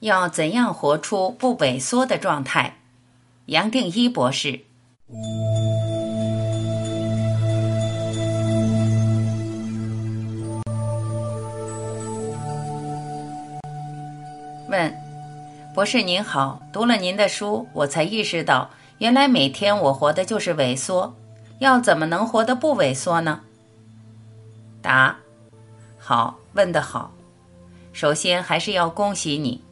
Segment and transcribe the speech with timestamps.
[0.00, 2.76] 要怎样活出不萎缩的状态？
[3.46, 4.60] 杨定一博士
[14.70, 14.94] 问：
[15.74, 21.14] 博士您好，读了您的书，我才意识到，原来每天我活的就是萎缩。
[21.58, 23.42] 要怎么能活得不萎缩呢？
[24.80, 25.14] 答：
[25.98, 27.12] 好，问得好。
[27.92, 29.62] 首先还是要恭喜你，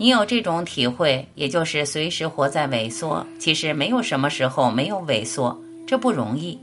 [0.00, 3.26] 你有这种体会，也就是随时活在萎缩。
[3.40, 6.56] 其实没有什么时候没有萎缩，这不容易。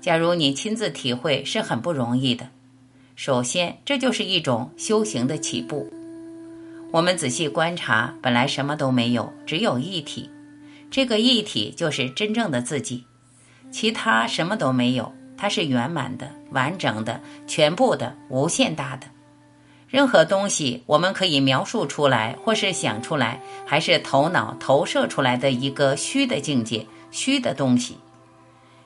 [0.00, 2.48] 假如你亲自体会，是很不容易的。
[3.14, 5.88] 首先，这就是一种修行的起步。
[6.90, 10.28] 我们仔细观察，本来什么都没有，只有一体。
[10.90, 13.04] 这个一体就是真正的自己。
[13.70, 19.06] 其他什么都没有，它是圆满的、完整的、全部的、无限大的。
[19.88, 27.96] 任何东西，我们可以描述出来，或是想出来，还是头脑投射出来的一个虚的境界、虚的东西。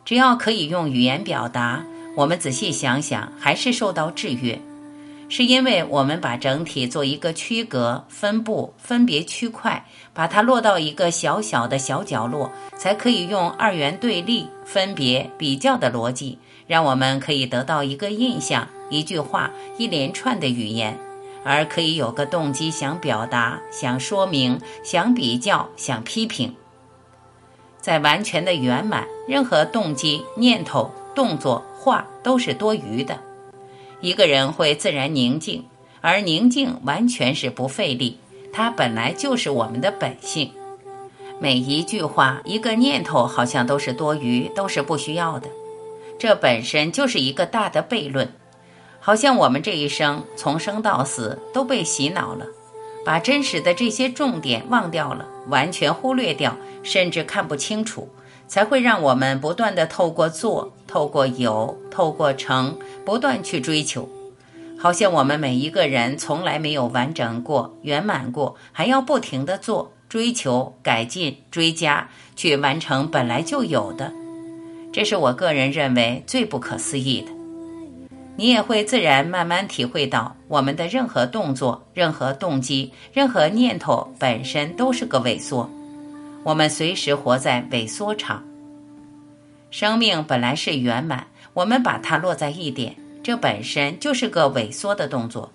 [0.04, 1.84] 只要可以用语言表达，
[2.16, 4.60] 我们仔细想想，还是受到制约。
[5.30, 20.98] 是因为我们把整体做一个区隔、分布、分别区块，把它落到一个小小的小角落，才可以用二元对立、分别、比较的逻辑，让我们可以得到一个印象、一句话、一连串的语言，
[21.42, 26.54] 而可以有个动机想表达、想说明、想比较、想批评。
[27.80, 33.18] 在完全的圆满，任何动机、念头、动作、话都是多余的。
[34.02, 35.64] 一个人会自然宁静，
[36.00, 38.18] 而宁静完全是不费力，
[38.52, 40.52] 它本来就是我们的本性。
[41.38, 45.48] 每一句话、一个念头，好像都是多余，都是不需要的。
[46.18, 48.30] 这本身就是一个大的悖论，
[49.00, 52.46] 好像我们这一生从生到死都被洗脑了，
[53.04, 58.08] 把真实的这些重点忘掉了，完全忽略掉，甚至看不清楚。
[58.46, 64.08] 才会让我们不断的透过做，透过有，透过成，不断去追求，
[64.76, 74.12] 好像我们每一个人从来没有完整过、圆满过，还要不停的做、追求、改进、追加，去完成本来就有的。
[74.92, 77.39] 这是我个人认为最不可思议的。
[78.36, 85.68] 你也会自然慢慢体会到，我们的任何动作、任何动机、任何念头本身都是个萎缩。
[86.42, 88.42] 我们随时活在萎缩场。
[89.70, 95.52] 生命本来是圆满，我们把它落在一点，这本身就是个萎缩的动作。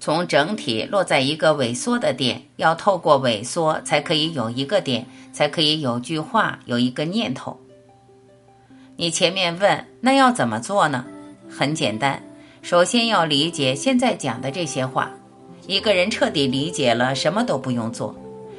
[0.00, 7.58] 从整体落在一个萎缩的点，要透过萎缩才可以有一个点，才可以有句话，有一个念头。
[8.96, 11.04] 你前面问那要怎么做呢？
[11.56, 12.20] 很简单，
[12.62, 15.08] 首先要理解现在讲的这些话。
[15.68, 18.12] 一个人彻底理解了，什么都不用做。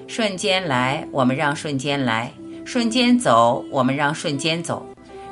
[0.08, 2.30] 瞬间来，我们让瞬间来；
[2.66, 4.86] 瞬间走，我们让瞬间走。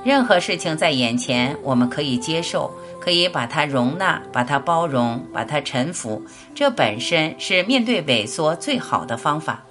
[0.03, 2.69] 任何事情在眼前，我们可以接受，
[2.99, 6.21] 可以把它容纳，把它包容，把它臣服。
[6.53, 9.63] 这本身是面对萎缩最好的方法。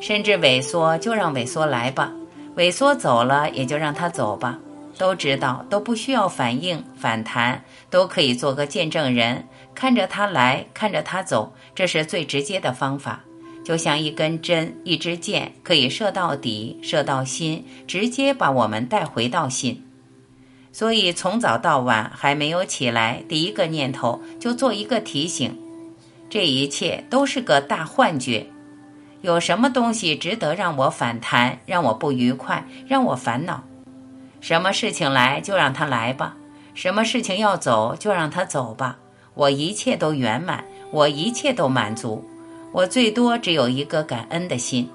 [0.00, 2.12] 甚至萎缩就让萎缩来吧，
[2.56, 4.56] 萎缩走了也就让它走吧。
[4.98, 13.20] 都知道，都不需要反应反弹，都可以做个见证人，看着它来，看着它走，这是最直接的方法。
[13.64, 19.84] 就像一根针，一支箭，可以射到底，射到心，直接把我们带回到心。
[20.72, 25.58] 所以从早到晚还没有起来，第一个念头就做一个提醒：
[26.30, 28.46] 这一切都是个大幻觉。
[29.22, 33.64] 有什么东西值得让我反弹，让我不愉快，让我烦恼？
[34.40, 36.36] 什么事情来就让它来吧，
[36.74, 38.98] 什么事情要走就让它走吧。
[39.34, 42.24] 我一切都圆满，我一切都满足。
[42.72, 44.88] 我最多只有一个感恩的心，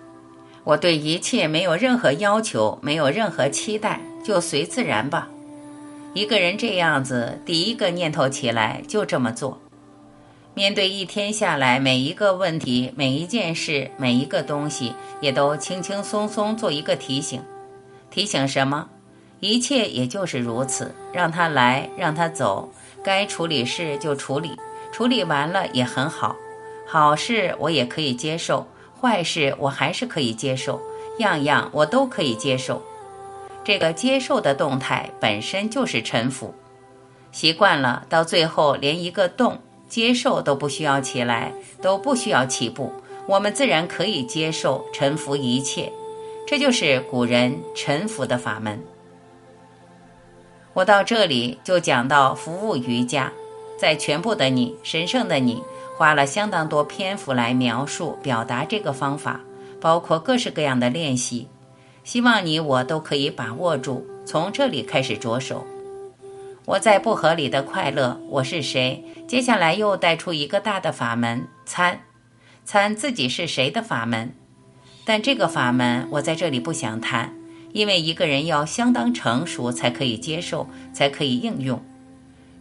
[0.63, 5.28] 我对一切没有任何要求，没有任何期待，就随自然吧。
[6.13, 9.59] 一个人这样子，第一个念头起来就这么做。
[10.53, 17.41] 面对一天下来每一个问题、每一件事、每一个东西，也都轻轻松松做一个提醒。
[18.09, 18.90] 提醒什么？
[19.41, 22.72] 一切也就是如此，让他来，让他走。
[23.03, 24.52] 该处理事就处理，
[24.91, 26.35] 处理完了也很好。
[26.85, 28.67] 好事我也可以接受，
[29.02, 30.79] 坏事我还是可以接受，
[31.17, 32.79] 样样我都可以接受。
[33.64, 36.53] 这个接受的动态本身就是臣服，
[37.32, 39.59] 习惯了，到最后连一个动
[39.90, 41.52] 接受都不需要起来，
[41.82, 42.94] 都不需要起步，
[43.28, 45.91] 我们自然可以接受臣服一切。
[46.47, 48.79] 这就是古人臣服的法门。
[50.73, 53.32] 我到这里就讲到服务瑜伽，
[53.78, 55.62] 在全部的你，神圣的你。
[55.97, 59.40] 花了相当多篇幅来描述表达这个方法，
[59.79, 61.47] 包括各式各样的练习。
[62.03, 65.64] 希望你我都可以把握住，从这里开始着手。
[66.66, 69.03] 我在不合理的快乐，我是谁？
[69.28, 72.02] 接下来又带出一个大的法门——参，
[72.66, 74.34] 参自己是谁的法门。
[75.06, 77.35] 但这个法门我在这里不想谈，
[77.73, 81.82] 因为一个人要相当成熟才可以接受，才可以应用。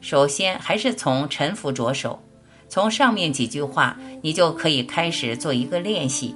[0.00, 2.22] 首先还是从沉浮着手，
[2.68, 6.34] 从上面几句话，你就可以开始做一个练习。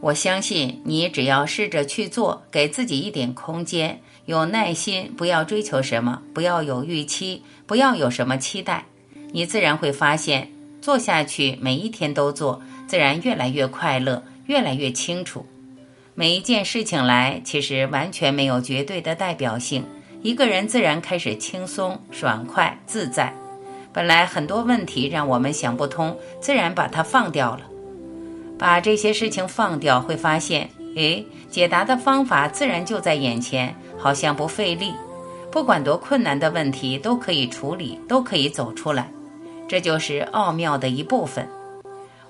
[0.00, 8.86] 我相信你只要试着去做，给自己一点空间，有耐心，不要追求什么，不要有预期，不要有什么期待，
[9.32, 10.48] 你自然会发现，
[10.80, 15.44] 做下去，每一天都做，自然越来越快乐，越来越清楚。
[16.18, 19.84] 每一件事情来，其实完全没有绝对的代表性。
[20.20, 23.32] 一个人自然开始轻松、爽快、自在。
[23.92, 27.60] 本来很多问题让我们想不通，自然把它放掉了。
[28.58, 34.92] 把这些事情放掉，会发现，诶，解答的方法自然就在眼前，好像不费力。
[35.52, 39.08] 不管多困难的问题都可以处理，都可以走出来。
[39.68, 41.48] 这就是奥妙的一部分。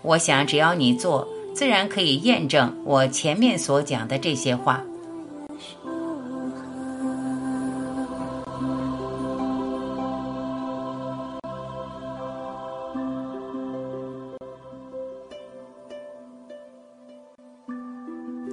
[0.02, 1.26] 我想，只要你做，
[1.58, 4.80] 自然可以验证我前面所讲的这些话。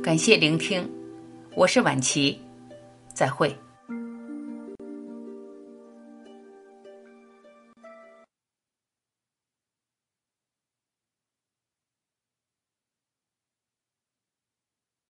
[0.01, 0.89] 感谢聆听，
[1.53, 2.41] 我是晚琪，
[3.13, 3.55] 再会。